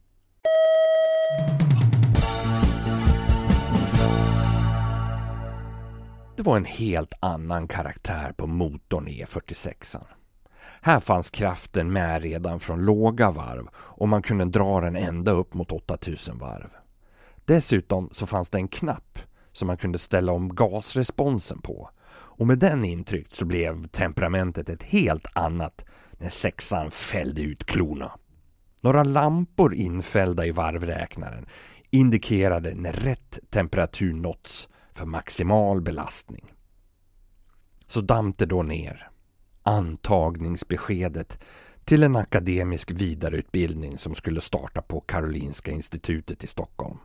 Det 6.36 6.42
var 6.42 6.56
en 6.56 6.64
helt 6.64 7.12
annan 7.20 7.68
karaktär 7.68 8.32
på 8.32 8.46
motorn 8.46 9.08
i 9.08 9.24
E46. 9.24 10.00
Här 10.80 11.00
fanns 11.00 11.30
kraften 11.30 11.92
med 11.92 12.22
redan 12.22 12.60
från 12.60 12.84
låga 12.84 13.30
varv 13.30 13.68
och 13.74 14.08
man 14.08 14.22
kunde 14.22 14.44
dra 14.44 14.80
den 14.80 14.96
ända 14.96 15.30
upp 15.30 15.54
mot 15.54 15.72
8000 15.72 16.38
varv. 16.38 16.70
Dessutom 17.44 18.08
så 18.12 18.26
fanns 18.26 18.50
det 18.50 18.58
en 18.58 18.68
knapp 18.68 19.18
som 19.52 19.66
man 19.66 19.76
kunde 19.76 19.98
ställa 19.98 20.32
om 20.32 20.54
gasresponsen 20.54 21.60
på. 21.60 21.90
Och 22.12 22.46
med 22.46 22.58
den 22.58 22.84
intryckt 22.84 23.32
så 23.32 23.44
blev 23.44 23.86
temperamentet 23.86 24.68
ett 24.68 24.82
helt 24.82 25.26
annat 25.32 25.84
när 26.20 26.28
sexan 26.28 26.90
fällde 26.90 27.42
ut 27.42 27.64
klorna. 27.64 28.12
Några 28.82 29.02
lampor 29.02 29.74
infällda 29.74 30.46
i 30.46 30.50
varvräknaren 30.50 31.46
indikerade 31.90 32.74
när 32.74 32.92
rätt 32.92 33.38
temperatur 33.50 34.12
nåtts 34.12 34.68
för 34.92 35.06
maximal 35.06 35.80
belastning. 35.80 36.52
Så 37.86 38.00
damp 38.00 38.38
det 38.38 38.46
då 38.46 38.62
ner. 38.62 39.10
Antagningsbeskedet 39.62 41.38
till 41.84 42.02
en 42.02 42.16
akademisk 42.16 42.90
vidareutbildning 42.90 43.98
som 43.98 44.14
skulle 44.14 44.40
starta 44.40 44.82
på 44.82 45.00
Karolinska 45.00 45.70
institutet 45.70 46.44
i 46.44 46.46
Stockholm. 46.46 46.98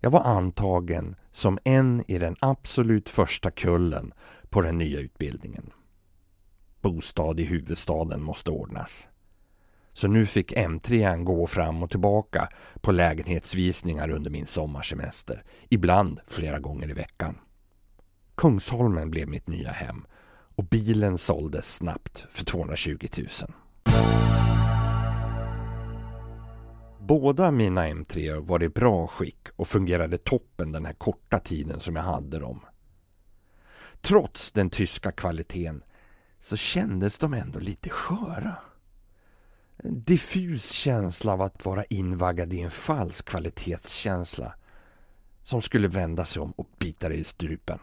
Jag 0.00 0.10
var 0.10 0.20
antagen 0.20 1.16
som 1.30 1.58
en 1.64 2.04
i 2.08 2.18
den 2.18 2.36
absolut 2.40 3.08
första 3.08 3.50
kullen 3.50 4.12
på 4.48 4.60
den 4.60 4.78
nya 4.78 5.00
utbildningen. 5.00 5.70
Bostad 6.80 7.40
i 7.40 7.44
huvudstaden 7.44 8.22
måste 8.22 8.50
ordnas. 8.50 9.08
Så 9.92 10.08
nu 10.08 10.26
fick 10.26 10.52
M3 10.52 11.24
gå 11.24 11.46
fram 11.46 11.82
och 11.82 11.90
tillbaka 11.90 12.48
på 12.80 12.92
lägenhetsvisningar 12.92 14.10
under 14.10 14.30
min 14.30 14.46
sommarsemester. 14.46 15.44
Ibland 15.68 16.20
flera 16.26 16.58
gånger 16.58 16.90
i 16.90 16.92
veckan. 16.92 17.38
Kungsholmen 18.34 19.10
blev 19.10 19.28
mitt 19.28 19.48
nya 19.48 19.70
hem 19.70 20.06
och 20.56 20.64
bilen 20.64 21.18
såldes 21.18 21.74
snabbt 21.74 22.26
för 22.30 22.44
220 22.44 23.08
000. 23.16 23.28
Båda 27.00 27.50
mina 27.50 27.88
M3 27.88 28.46
var 28.46 28.62
i 28.62 28.68
bra 28.68 29.06
skick 29.06 29.48
och 29.56 29.68
fungerade 29.68 30.18
toppen 30.18 30.72
den 30.72 30.86
här 30.86 30.92
korta 30.92 31.38
tiden 31.38 31.80
som 31.80 31.96
jag 31.96 32.02
hade 32.02 32.38
dem. 32.38 32.60
Trots 34.00 34.52
den 34.52 34.70
tyska 34.70 35.12
kvaliteten 35.12 35.82
så 36.40 36.56
kändes 36.56 37.18
de 37.18 37.34
ändå 37.34 37.58
lite 37.58 37.90
sköra. 37.90 38.56
En 39.76 40.02
diffus 40.02 40.70
känsla 40.70 41.32
av 41.32 41.42
att 41.42 41.64
vara 41.64 41.84
invaggad 41.84 42.52
i 42.52 42.60
en 42.60 42.70
falsk 42.70 43.28
kvalitetskänsla 43.28 44.54
som 45.42 45.62
skulle 45.62 45.88
vända 45.88 46.24
sig 46.24 46.42
om 46.42 46.50
och 46.50 46.68
bita 46.78 47.08
dig 47.08 47.18
i 47.18 47.24
strupen. 47.24 47.78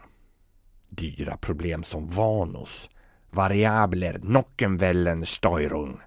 Dyra 0.88 1.36
problem 1.36 1.84
som 1.84 2.08
Vanos, 2.08 2.90
variabler, 3.30 4.20
Nockenwellen, 4.22 5.26
Steuerung, 5.26 6.00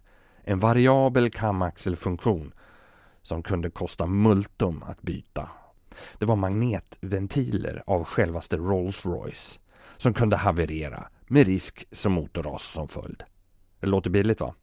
en 0.43 0.59
variabel 0.59 1.31
kamaxelfunktion 1.31 2.53
som 3.21 3.43
kunde 3.43 3.69
kosta 3.69 4.05
multum 4.05 4.83
att 4.83 5.01
byta. 5.01 5.49
Det 6.17 6.25
var 6.25 6.35
magnetventiler 6.35 7.83
av 7.87 8.03
självaste 8.03 8.57
Rolls-Royce 8.57 9.59
som 9.97 10.13
kunde 10.13 10.35
haverera 10.35 11.07
med 11.31 11.47
risk 11.47 11.87
som 11.91 12.11
motorras 12.11 12.63
som 12.63 12.87
följd. 12.87 13.23
Det 13.79 13.87
låter 13.87 14.09
billigt 14.09 14.39
va? 14.39 14.55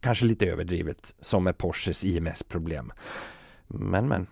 Kanske 0.00 0.24
lite 0.24 0.46
överdrivet 0.46 1.14
som 1.20 1.44
med 1.44 1.58
Porsches 1.58 2.04
IMS-problem. 2.04 2.92
Men 3.66 4.08
men. 4.08 4.26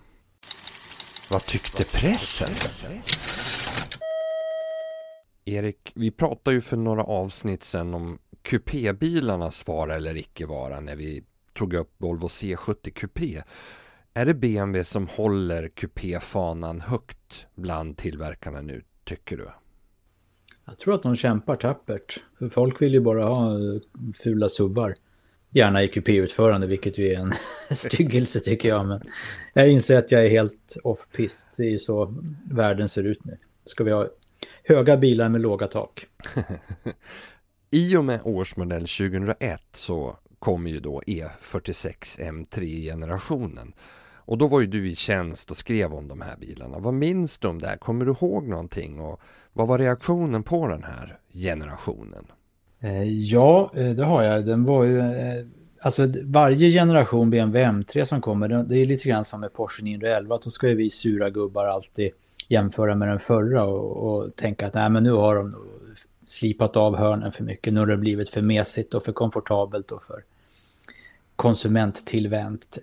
Vad 1.30 1.46
tyckte 1.46 1.84
pressen? 1.84 2.48
Erik, 5.44 5.92
vi 5.94 6.10
pratade 6.10 6.54
ju 6.54 6.60
för 6.60 6.76
några 6.76 7.02
avsnitt 7.04 7.62
sedan 7.62 7.94
om 7.94 8.18
kupébilarnas 8.42 9.66
vara 9.66 9.94
eller 9.94 10.16
icke 10.16 10.46
vara 10.46 10.80
när 10.80 10.96
vi 10.96 11.24
tog 11.52 11.74
upp 11.74 11.94
Volvo 11.98 12.28
C70 12.28 12.90
Coupé. 12.90 13.42
Är 14.14 14.26
det 14.26 14.34
BMW 14.34 14.84
som 14.84 15.08
håller 15.08 15.68
kupéfanan 15.68 16.80
högt 16.80 17.46
bland 17.54 17.98
tillverkarna 17.98 18.60
nu, 18.60 18.82
tycker 19.04 19.36
du? 19.36 19.48
Jag 20.66 20.78
tror 20.78 20.94
att 20.94 21.02
de 21.02 21.16
kämpar 21.16 21.56
tappert. 21.56 22.20
För 22.38 22.48
folk 22.48 22.82
vill 22.82 22.92
ju 22.94 23.00
bara 23.00 23.24
ha 23.24 23.52
eh, 23.54 23.80
fula 24.22 24.48
subbar. 24.48 24.94
Gärna 25.50 25.82
i 25.82 25.88
kupéutförande, 25.88 26.66
vilket 26.66 26.98
ju 26.98 27.12
är 27.12 27.18
en 27.18 27.32
styggelse 27.76 28.40
tycker 28.40 28.68
jag. 28.68 28.86
Men 28.86 29.00
jag 29.54 29.70
inser 29.70 29.98
att 29.98 30.12
jag 30.12 30.24
är 30.24 30.30
helt 30.30 30.76
off-pist. 30.84 31.48
Det 31.56 31.62
är 31.62 31.70
ju 31.70 31.78
så 31.78 32.14
världen 32.50 32.88
ser 32.88 33.04
ut 33.04 33.24
nu. 33.24 33.38
Ska 33.64 33.84
vi 33.84 33.90
ha 33.90 34.08
höga 34.64 34.96
bilar 34.96 35.28
med 35.28 35.40
låga 35.40 35.66
tak. 35.66 36.06
I 37.70 37.96
och 37.96 38.04
med 38.04 38.20
årsmodell 38.24 38.86
2001 38.86 39.60
så 39.72 40.16
kommer 40.38 40.70
ju 40.70 40.80
då 40.80 41.00
E46 41.06 42.20
M3-generationen. 42.20 43.72
Och 44.26 44.38
då 44.38 44.46
var 44.46 44.60
ju 44.60 44.66
du 44.66 44.90
i 44.90 44.94
tjänst 44.94 45.50
och 45.50 45.56
skrev 45.56 45.94
om 45.94 46.08
de 46.08 46.20
här 46.20 46.36
bilarna. 46.36 46.78
Vad 46.78 46.94
minns 46.94 47.38
du 47.38 47.48
om 47.48 47.58
det 47.58 47.68
här? 47.68 47.76
Kommer 47.76 48.04
du 48.04 48.10
ihåg 48.10 48.48
någonting? 48.48 49.00
Och 49.00 49.20
vad 49.52 49.68
var 49.68 49.78
reaktionen 49.78 50.42
på 50.42 50.66
den 50.66 50.84
här 50.84 51.18
generationen? 51.32 52.26
Eh, 52.80 53.04
ja, 53.04 53.70
eh, 53.74 53.90
det 53.90 54.04
har 54.04 54.22
jag. 54.22 54.46
Den 54.46 54.64
var 54.64 54.84
ju... 54.84 54.98
Eh, 54.98 55.46
alltså 55.80 56.06
varje 56.24 56.72
generation 56.72 57.30
BMW 57.30 57.70
M3 57.70 58.04
som 58.04 58.20
kommer, 58.20 58.48
det 58.48 58.78
är 58.78 58.86
lite 58.86 59.08
grann 59.08 59.24
som 59.24 59.40
med 59.40 59.52
Porsche 59.52 59.84
911. 59.84 60.38
Då 60.44 60.50
ska 60.50 60.68
ju 60.68 60.74
vi 60.74 60.90
sura 60.90 61.30
gubbar 61.30 61.66
alltid 61.66 62.10
jämföra 62.48 62.94
med 62.94 63.08
den 63.08 63.20
förra 63.20 63.64
och, 63.64 63.96
och 63.96 64.36
tänka 64.36 64.66
att 64.66 64.74
nej 64.74 64.90
men 64.90 65.02
nu 65.02 65.12
har 65.12 65.36
de 65.36 65.56
slipat 66.26 66.76
av 66.76 66.96
hörnen 66.96 67.32
för 67.32 67.44
mycket. 67.44 67.72
Nu 67.72 67.80
har 67.80 67.86
det 67.86 67.96
blivit 67.96 68.30
för 68.30 68.42
mesigt 68.42 68.94
och 68.94 69.04
för 69.04 69.12
komfortabelt 69.12 69.90
och 69.90 70.02
för 70.02 70.22
konsumenttillvänt. 71.36 72.78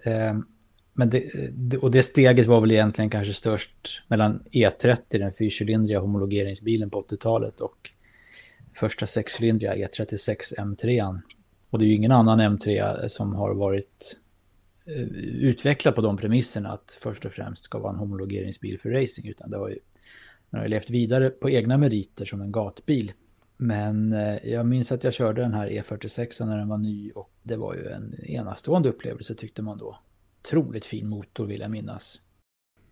Men 0.93 1.09
det, 1.09 1.77
och 1.77 1.91
det 1.91 2.03
steget 2.03 2.47
var 2.47 2.61
väl 2.61 2.71
egentligen 2.71 3.09
kanske 3.09 3.33
störst 3.33 4.03
mellan 4.07 4.43
E30, 4.51 4.97
den 5.09 5.33
fyrcylindriga 5.33 5.99
homologeringsbilen 5.99 6.89
på 6.89 7.01
80-talet 7.01 7.61
och 7.61 7.91
första 8.75 9.07
sexcylindriga 9.07 9.75
E36 9.75 10.37
M3. 10.57 11.19
Och 11.69 11.79
det 11.79 11.85
är 11.85 11.87
ju 11.87 11.95
ingen 11.95 12.11
annan 12.11 12.41
M3 12.41 13.07
som 13.07 13.35
har 13.35 13.53
varit 13.53 14.17
eh, 14.85 15.01
utvecklad 15.21 15.95
på 15.95 16.01
de 16.01 16.17
premisserna 16.17 16.71
att 16.71 16.97
först 17.01 17.25
och 17.25 17.31
främst 17.31 17.63
ska 17.63 17.79
vara 17.79 17.93
en 17.93 17.99
homologeringsbil 17.99 18.79
för 18.79 18.89
racing, 18.89 19.27
utan 19.27 19.49
det 19.49 19.57
har 19.57 19.69
ju, 19.69 19.79
den 20.49 20.59
har 20.59 20.65
ju 20.65 20.69
levt 20.69 20.89
vidare 20.89 21.29
på 21.29 21.49
egna 21.49 21.77
meriter 21.77 22.25
som 22.25 22.41
en 22.41 22.51
gatbil. 22.51 23.11
Men 23.57 24.13
eh, 24.13 24.51
jag 24.51 24.65
minns 24.65 24.91
att 24.91 25.03
jag 25.03 25.13
körde 25.13 25.41
den 25.41 25.53
här 25.53 25.69
E46 25.69 26.45
när 26.45 26.57
den 26.57 26.67
var 26.67 26.77
ny 26.77 27.11
och 27.11 27.31
det 27.43 27.55
var 27.55 27.75
ju 27.75 27.87
en 27.87 28.15
enastående 28.25 28.89
upplevelse 28.89 29.35
tyckte 29.35 29.61
man 29.61 29.77
då. 29.77 29.99
Otroligt 30.41 30.85
fin 30.85 31.07
motor 31.09 31.45
vill 31.45 31.61
jag 31.61 31.71
minnas. 31.71 32.21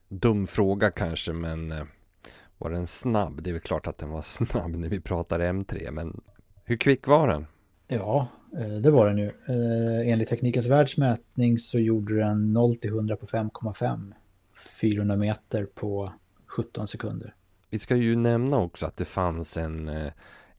Dum 0.07 0.47
fråga 0.47 0.91
kanske 0.91 1.33
men 1.33 1.71
eh, 1.71 1.83
var 2.57 2.69
den 2.69 2.87
snabb? 2.87 3.43
Det 3.43 3.49
är 3.49 3.53
väl 3.53 3.61
klart 3.61 3.87
att 3.87 3.97
den 3.97 4.09
var 4.09 4.21
snabb 4.45 4.75
när 4.75 4.89
vi 4.89 4.99
pratar 4.99 5.39
M3 5.39 5.91
men 5.91 6.21
hur 6.65 6.77
kvick 6.77 7.07
var 7.07 7.27
den? 7.27 7.45
Ja, 7.87 8.27
eh, 8.57 8.67
det 8.67 8.91
var 8.91 9.09
den 9.09 9.17
ju. 9.17 9.31
Enligt 10.11 10.29
Teknikens 10.29 10.67
världsmätning 10.67 11.59
så 11.59 11.79
gjorde 11.79 12.15
den 12.15 12.53
0 12.53 12.75
till 12.75 12.89
100 12.89 13.15
på 13.15 13.25
5,5. 13.25 14.13
400 14.81 15.15
meter 15.15 15.65
på 15.65 16.13
17 16.45 16.87
sekunder. 16.87 17.35
Vi 17.69 17.79
ska 17.79 17.95
ju 17.95 18.15
nämna 18.15 18.57
också 18.57 18.85
att 18.85 18.97
det 18.97 19.05
fanns 19.05 19.57
en 19.57 19.91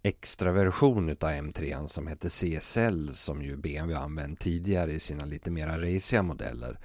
extra 0.03 0.53
version 0.53 1.09
utav 1.09 1.31
M3 1.31 1.87
som 1.87 2.07
heter 2.07 2.29
CSL 2.29 3.15
som 3.15 3.43
ju 3.43 3.57
BMW 3.57 4.05
använt 4.05 4.41
tidigare 4.41 4.93
i 4.93 5.01
sina 5.01 5.25
lite 5.25 5.51
mera 5.51 5.79
raciga 5.79 6.23
modeller. 6.23 6.79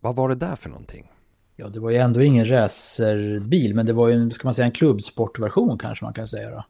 Vad 0.00 0.16
var 0.16 0.28
det 0.28 0.34
där 0.34 0.56
för 0.56 0.70
någonting? 0.70 1.10
Ja, 1.56 1.68
det 1.68 1.80
var 1.80 1.90
ju 1.90 1.96
ändå 1.96 2.22
ingen 2.22 2.50
racerbil, 2.50 3.74
men 3.74 3.86
det 3.86 3.92
var 3.92 4.08
ju 4.08 4.14
en, 4.14 4.30
ska 4.30 4.46
man 4.46 4.54
säga, 4.54 4.66
en 4.66 4.72
klubbsportversion 4.72 5.78
kanske 5.78 6.04
man 6.04 6.14
kan 6.14 6.28
säga. 6.28 6.50
Då. 6.50 6.64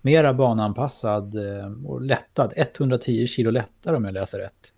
Mera 0.00 0.34
bananpassad 0.34 1.34
eh, 1.34 1.72
och 1.84 2.00
lättad, 2.00 2.52
110 2.56 3.26
kilo 3.26 3.50
lättare 3.50 3.96
om 3.96 4.04
jag 4.04 4.14
läser 4.14 4.38
rätt. 4.38 4.72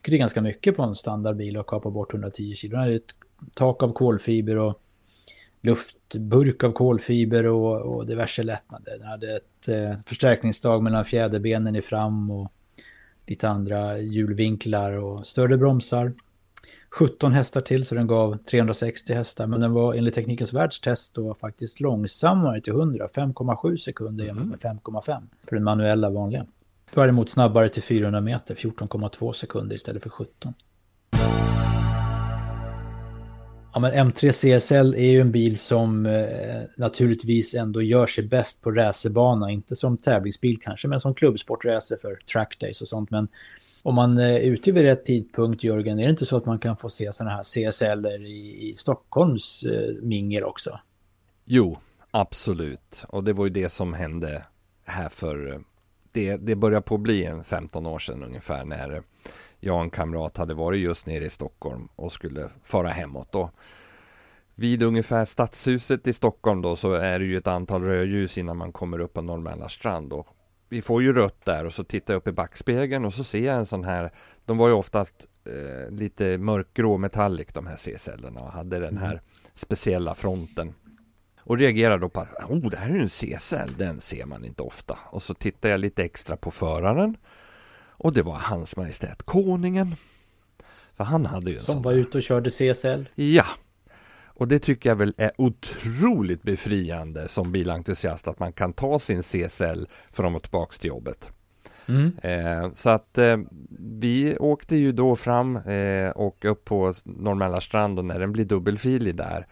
Det 0.00 0.12
är 0.12 0.18
ganska 0.18 0.40
mycket 0.40 0.76
på 0.76 0.82
en 0.82 0.94
standardbil 0.94 1.56
att 1.56 1.66
kapa 1.66 1.90
bort 1.90 2.12
110 2.12 2.54
kilo. 2.54 2.76
Den 2.76 2.86
är 2.86 2.96
ett 2.96 3.14
tak 3.54 3.82
av 3.82 3.92
kolfiber 3.92 4.58
och 4.58 4.82
luftburk 5.62 6.64
av 6.64 6.72
kolfiber 6.72 7.46
och, 7.46 7.80
och 7.80 8.06
diverse 8.06 8.42
lättnader. 8.42 8.98
Den 8.98 9.06
hade 9.06 9.36
ett 9.36 9.68
eh, 9.68 9.94
förstärkningsstag 10.06 10.82
mellan 10.82 11.04
fjäderbenen 11.04 11.76
i 11.76 11.82
fram 11.82 12.30
och 12.30 12.52
lite 13.26 13.48
andra 13.48 13.98
hjulvinklar 13.98 14.92
och 14.92 15.26
större 15.26 15.58
bromsar. 15.58 16.12
17 16.90 17.32
hästar 17.32 17.60
till 17.60 17.84
så 17.84 17.94
den 17.94 18.06
gav 18.06 18.36
360 18.36 19.14
hästar 19.14 19.46
men 19.46 19.60
den 19.60 19.72
var 19.72 19.94
enligt 19.94 20.14
Teknikens 20.14 20.52
världstest 20.52 21.14
då 21.14 21.34
faktiskt 21.34 21.80
långsammare 21.80 22.60
till 22.60 22.72
100, 22.72 23.08
5,7 23.14 23.76
sekunder 23.76 24.24
jämfört 24.24 24.46
med 24.46 24.58
5,5 24.58 25.22
för 25.48 25.56
den 25.56 25.64
manuella 25.64 26.10
vanliga. 26.10 26.46
Däremot 26.94 27.30
snabbare 27.30 27.68
till 27.68 27.82
400 27.82 28.20
meter, 28.20 28.54
14,2 28.54 29.32
sekunder 29.32 29.76
istället 29.76 30.02
för 30.02 30.10
17. 30.10 30.54
Ja, 33.74 33.80
men 33.80 33.92
M3 33.92 34.32
CSL 34.32 34.94
är 34.94 35.10
ju 35.10 35.20
en 35.20 35.32
bil 35.32 35.58
som 35.58 36.06
eh, 36.06 36.62
naturligtvis 36.76 37.54
ändå 37.54 37.82
gör 37.82 38.06
sig 38.06 38.24
bäst 38.24 38.62
på 38.62 38.70
racerbana, 38.70 39.50
inte 39.50 39.76
som 39.76 39.96
tävlingsbil 39.96 40.60
kanske, 40.60 40.88
men 40.88 41.00
som 41.00 41.14
klubbsportracer 41.14 41.96
för 41.96 42.14
trackdays 42.32 42.80
och 42.80 42.88
sånt. 42.88 43.10
Men 43.10 43.28
om 43.82 43.94
man 43.94 44.18
eh, 44.18 44.26
är 44.26 44.40
ute 44.40 44.72
vid 44.72 44.82
rätt 44.82 45.04
tidpunkt, 45.04 45.64
Jörgen, 45.64 45.98
är 45.98 46.04
det 46.04 46.10
inte 46.10 46.26
så 46.26 46.36
att 46.36 46.46
man 46.46 46.58
kan 46.58 46.76
få 46.76 46.88
se 46.88 47.12
sådana 47.12 47.36
här 47.36 47.42
CSL 47.42 48.06
i, 48.06 48.70
i 48.70 48.74
Stockholms 48.76 49.62
eh, 49.62 49.94
mingel 50.02 50.44
också? 50.44 50.80
Jo, 51.44 51.78
absolut. 52.10 53.04
Och 53.08 53.24
det 53.24 53.32
var 53.32 53.44
ju 53.44 53.50
det 53.50 53.68
som 53.68 53.94
hände 53.94 54.44
här 54.84 55.08
för, 55.08 55.52
eh, 55.52 55.58
det, 56.12 56.36
det 56.36 56.54
börjar 56.54 56.80
på 56.80 56.94
att 56.94 57.00
bli 57.00 57.24
en 57.24 57.44
15 57.44 57.86
år 57.86 57.98
sedan 57.98 58.22
ungefär 58.22 58.64
när 58.64 59.02
jag 59.64 59.76
och 59.76 59.82
en 59.82 59.90
kamrat 59.90 60.36
hade 60.36 60.54
varit 60.54 60.80
just 60.80 61.06
nere 61.06 61.24
i 61.24 61.30
Stockholm 61.30 61.88
och 61.96 62.12
skulle 62.12 62.50
fara 62.64 62.88
hemåt 62.88 63.32
då. 63.32 63.50
Vid 64.54 64.82
ungefär 64.82 65.24
Stadshuset 65.24 66.06
i 66.06 66.12
Stockholm 66.12 66.62
då 66.62 66.76
så 66.76 66.92
är 66.92 67.18
det 67.18 67.24
ju 67.24 67.36
ett 67.36 67.46
antal 67.46 67.84
rödljus 67.84 68.38
innan 68.38 68.56
man 68.56 68.72
kommer 68.72 68.98
upp 68.98 69.12
på 69.12 69.22
Norrmälarstrand 69.22 70.12
och 70.12 70.26
vi 70.68 70.82
får 70.82 71.02
ju 71.02 71.12
rött 71.12 71.44
där 71.44 71.64
och 71.64 71.72
så 71.72 71.84
tittar 71.84 72.14
jag 72.14 72.18
upp 72.18 72.28
i 72.28 72.32
backspegeln 72.32 73.04
och 73.04 73.14
så 73.14 73.24
ser 73.24 73.46
jag 73.46 73.56
en 73.56 73.66
sån 73.66 73.84
här, 73.84 74.12
de 74.44 74.58
var 74.58 74.68
ju 74.68 74.74
oftast 74.74 75.28
eh, 75.44 75.94
lite 75.94 76.38
mörkgrå 76.38 76.98
metallic 76.98 77.48
de 77.52 77.66
här 77.66 77.76
C-cellerna 77.76 78.40
och 78.40 78.52
hade 78.52 78.78
den 78.78 78.96
här 78.96 79.22
speciella 79.54 80.14
fronten. 80.14 80.74
Och 81.40 81.58
reagerar 81.58 81.98
då 81.98 82.08
på 82.08 82.20
att 82.20 82.50
oh, 82.50 82.70
det 82.70 82.76
här 82.76 82.90
är 82.90 82.94
ju 82.94 83.02
en 83.02 83.08
C-cell, 83.08 83.74
den 83.78 84.00
ser 84.00 84.26
man 84.26 84.44
inte 84.44 84.62
ofta. 84.62 84.98
Och 85.10 85.22
så 85.22 85.34
tittar 85.34 85.68
jag 85.68 85.80
lite 85.80 86.04
extra 86.04 86.36
på 86.36 86.50
föraren. 86.50 87.16
Och 88.02 88.12
det 88.12 88.22
var 88.22 88.34
Hans 88.34 88.76
Majestät 88.76 89.22
Konungen. 89.22 89.94
För 90.96 91.04
han 91.04 91.26
hade 91.26 91.50
ju 91.50 91.56
en 91.56 91.62
Som 91.62 91.74
sån 91.74 91.82
var 91.82 91.92
ute 91.92 92.18
och 92.18 92.22
körde 92.22 92.50
CSL. 92.50 93.08
Ja. 93.14 93.46
Och 94.24 94.48
det 94.48 94.58
tycker 94.58 94.90
jag 94.90 94.96
väl 94.96 95.14
är 95.16 95.30
otroligt 95.38 96.42
befriande 96.42 97.28
som 97.28 97.52
bilentusiast 97.52 98.28
att 98.28 98.38
man 98.38 98.52
kan 98.52 98.72
ta 98.72 98.98
sin 98.98 99.22
CSL 99.22 99.88
fram 100.10 100.34
och 100.34 100.42
tillbaks 100.42 100.78
till 100.78 100.88
jobbet. 100.88 101.30
Mm. 101.88 102.12
Eh, 102.22 102.72
så 102.74 102.90
att 102.90 103.18
eh, 103.18 103.36
vi 103.78 104.36
åkte 104.38 104.76
ju 104.76 104.92
då 104.92 105.16
fram 105.16 105.56
eh, 105.56 106.10
och 106.10 106.44
upp 106.44 106.64
på 106.64 106.92
Norrmälarstrand 107.04 107.98
och 107.98 108.04
när 108.04 108.18
den 108.18 108.32
blir 108.32 108.44
dubbelfilig 108.44 109.16
där 109.16 109.46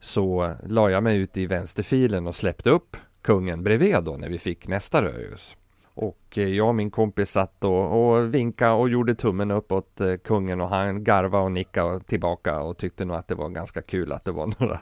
så 0.00 0.54
la 0.66 0.90
jag 0.90 1.02
mig 1.02 1.18
ut 1.18 1.36
i 1.36 1.46
vänsterfilen 1.46 2.26
och 2.26 2.36
släppte 2.36 2.70
upp 2.70 2.96
kungen 3.22 3.62
bredvid 3.62 3.96
då 4.02 4.16
när 4.16 4.28
vi 4.28 4.38
fick 4.38 4.68
nästa 4.68 5.02
rödljus. 5.02 5.56
Och 5.96 6.38
eh, 6.38 6.48
jag 6.48 6.68
och 6.68 6.74
min 6.74 6.90
kompis 6.90 7.30
satt 7.30 7.64
och, 7.64 8.14
och 8.16 8.34
vinkade 8.34 8.72
och 8.72 8.88
gjorde 8.88 9.14
tummen 9.14 9.50
upp 9.50 9.72
åt 9.72 10.00
eh, 10.00 10.14
kungen 10.16 10.60
och 10.60 10.68
han 10.68 11.04
garvade 11.04 11.44
och 11.44 11.52
nickade 11.52 12.00
tillbaka 12.00 12.60
och 12.60 12.76
tyckte 12.78 13.04
nog 13.04 13.16
att 13.16 13.28
det 13.28 13.34
var 13.34 13.48
ganska 13.48 13.82
kul 13.82 14.12
att 14.12 14.24
det 14.24 14.32
var 14.32 14.46
några 14.58 14.80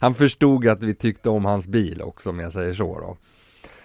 Han 0.00 0.14
förstod 0.14 0.68
att 0.68 0.82
vi 0.82 0.94
tyckte 0.94 1.30
om 1.30 1.44
hans 1.44 1.66
bil 1.66 2.02
också 2.02 2.30
om 2.30 2.40
jag 2.40 2.52
säger 2.52 2.72
så 2.72 3.00
då. 3.00 3.16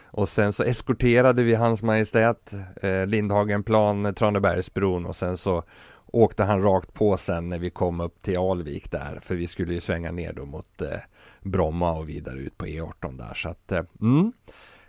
Och 0.05 0.29
sen 0.29 0.53
så 0.53 0.63
eskorterade 0.63 1.43
vi 1.43 1.55
Hans 1.55 1.83
Majestät 1.83 2.53
eh, 2.81 3.07
Lindhagenplan, 3.07 4.05
eh, 4.05 4.11
Tranebergsbron 4.11 5.05
och 5.05 5.15
sen 5.15 5.37
så 5.37 5.63
åkte 6.05 6.43
han 6.43 6.61
rakt 6.61 6.93
på 6.93 7.17
sen 7.17 7.49
när 7.49 7.59
vi 7.59 7.69
kom 7.69 8.01
upp 8.01 8.21
till 8.21 8.37
Alvik 8.37 8.91
där 8.91 9.19
för 9.21 9.35
vi 9.35 9.47
skulle 9.47 9.73
ju 9.73 9.81
svänga 9.81 10.11
ner 10.11 10.33
då 10.33 10.45
mot 10.45 10.81
eh, 10.81 10.99
Bromma 11.41 11.91
och 11.91 12.09
vidare 12.09 12.39
ut 12.39 12.57
på 12.57 12.65
E18 12.65 13.17
där 13.17 13.33
så 13.33 13.49
att 13.49 13.71
eh, 13.71 13.83
mm. 14.01 14.33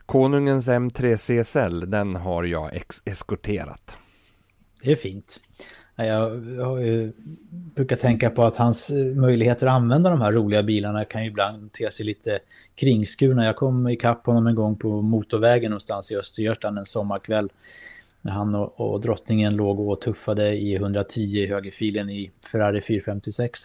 Konungens 0.07 0.69
M3 0.69 1.17
CSL 1.17 1.91
den 1.91 2.17
har 2.17 2.45
jag 2.45 2.83
eskorterat. 3.05 3.97
Det 4.83 4.93
är 4.93 4.97
fint. 4.97 5.41
Jag 5.97 6.47
jag 6.57 7.13
brukar 7.51 7.97
tänka 7.97 8.31
på 8.31 8.45
att 8.45 8.57
hans 8.57 8.91
eh, 8.91 9.07
möjligheter 9.07 9.67
att 9.67 9.73
använda 9.73 10.11
de 10.11 10.21
här 10.21 10.33
roliga 10.33 10.63
bilarna 10.63 11.05
kan 11.05 11.23
ju 11.23 11.29
ibland 11.29 11.73
te 11.73 11.91
sig 11.91 12.07
lite 12.07 12.39
kringskurna. 12.75 13.45
Jag 13.45 13.57
kom 13.57 13.89
ikapp 13.89 14.27
honom 14.27 14.47
en 14.47 14.55
gång 14.55 14.77
på 14.77 15.03
motorvägen 15.03 15.71
någonstans 15.71 16.13
i 16.13 16.17
Östergötland 16.17 16.79
en 16.79 16.87
sommarkväll. 16.87 17.49
När 18.21 18.33
han 18.33 18.55
och, 18.55 18.81
och 18.81 19.01
drottningen 19.01 19.57
låg 19.57 19.81
och 19.81 20.01
tuffade 20.01 20.55
i 20.55 20.75
110 20.75 21.21
i 21.21 21.47
högerfilen 21.47 22.11
i 22.11 22.31
Ferrari 22.53 22.81
456. 22.81 23.65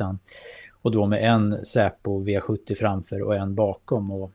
Och 0.81 0.91
då 0.91 1.05
med 1.05 1.33
en 1.33 1.65
Säpo 1.65 2.23
V70 2.23 2.75
framför 2.75 3.21
och 3.21 3.35
en 3.35 3.55
bakom. 3.55 4.11
Och 4.11 4.31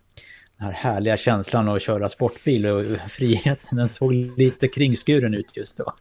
den 0.58 0.66
här 0.66 0.72
härliga 0.72 1.16
känslan 1.16 1.68
att 1.68 1.82
köra 1.82 2.08
sportbil 2.08 2.66
och 2.66 2.86
friheten, 3.10 3.78
den 3.78 3.88
såg 3.88 4.12
lite 4.12 4.68
kringskuren 4.68 5.34
ut 5.34 5.56
just 5.56 5.78
då. 5.78 5.94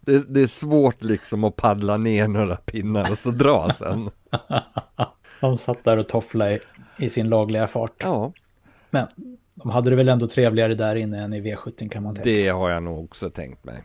Det, 0.00 0.34
det 0.34 0.40
är 0.40 0.46
svårt 0.46 1.02
liksom 1.02 1.44
att 1.44 1.56
paddla 1.56 1.96
ner 1.96 2.28
några 2.28 2.56
pinnar 2.56 3.10
och 3.10 3.18
så 3.18 3.30
dra 3.30 3.72
sen. 3.72 4.10
De 5.40 5.56
satt 5.56 5.84
där 5.84 5.98
och 5.98 6.08
tofflade 6.08 6.54
i, 6.54 6.60
i 6.98 7.08
sin 7.08 7.28
lagliga 7.28 7.68
fart. 7.68 7.94
Ja, 7.98 8.32
Men 8.90 9.06
de 9.54 9.70
hade 9.70 9.90
det 9.90 9.96
väl 9.96 10.08
ändå 10.08 10.26
trevligare 10.26 10.74
där 10.74 10.96
inne 10.96 11.24
än 11.24 11.32
i 11.32 11.40
V70 11.40 11.88
kan 11.88 12.02
man 12.02 12.14
tänka. 12.14 12.30
det 12.30 12.48
har 12.48 12.70
jag 12.70 12.82
nog 12.82 13.04
också 13.04 13.30
tänkt 13.30 13.64
mig. 13.64 13.84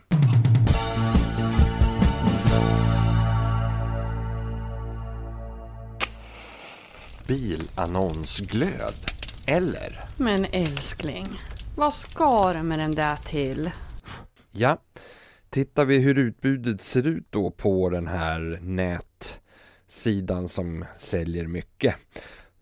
Bilannonsglöd. 7.26 9.15
Eller? 9.46 9.98
Men 10.16 10.44
älskling, 10.52 11.26
vad 11.76 11.92
ska 11.92 12.52
du 12.52 12.62
med 12.62 12.78
den 12.78 12.90
där 12.90 13.16
till? 13.16 13.70
Ja, 14.50 14.78
tittar 15.50 15.84
vi 15.84 15.98
hur 15.98 16.18
utbudet 16.18 16.80
ser 16.80 17.06
ut 17.06 17.26
då 17.30 17.50
på 17.50 17.88
den 17.90 18.06
här 18.06 18.58
nätsidan 18.62 20.48
som 20.48 20.84
säljer 20.96 21.46
mycket. 21.46 21.94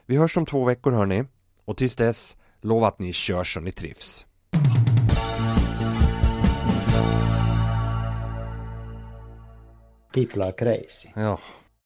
Vi 0.05 0.17
hörs 0.17 0.37
om 0.37 0.45
två 0.45 0.65
veckor 0.65 0.91
hörni 0.91 1.23
och 1.65 1.77
tills 1.77 1.95
dess 1.95 2.37
lova 2.61 2.87
att 2.87 2.99
ni 2.99 3.13
kör 3.13 3.43
så 3.43 3.59
ni 3.59 3.71
trivs. 3.71 4.25
People 10.13 10.45
are 10.45 10.51
crazy. 10.51 11.09
Ja, 11.15 11.39